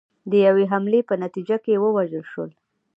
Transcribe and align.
د 0.29 0.33
یوې 0.47 0.65
حملې 0.71 1.01
په 1.09 1.13
نتیجه 1.23 1.57
کې 1.63 1.81
ووژل 1.83 2.23
شول 2.31 2.51